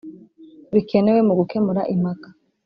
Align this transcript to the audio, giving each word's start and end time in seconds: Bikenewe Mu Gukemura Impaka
Bikenewe 0.73 1.19
Mu 1.27 1.33
Gukemura 1.39 1.81
Impaka 1.93 2.27